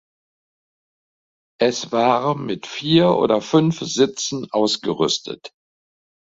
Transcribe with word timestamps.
Es 1.59 1.91
war 1.91 2.33
mit 2.33 2.65
vier 2.65 3.11
oder 3.11 3.39
fünf 3.39 3.81
Sitzen 3.81 4.47
ausgerüstet. 4.49 5.51